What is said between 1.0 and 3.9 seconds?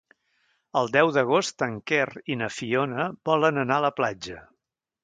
d'agost en Quer i na Fiona volen anar a